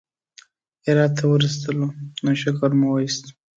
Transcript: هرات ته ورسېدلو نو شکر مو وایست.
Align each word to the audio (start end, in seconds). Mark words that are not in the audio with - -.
هرات 0.85 1.11
ته 1.17 1.23
ورسېدلو 1.27 1.87
نو 2.23 2.31
شکر 2.41 2.69
مو 2.79 2.87
وایست. 2.91 3.23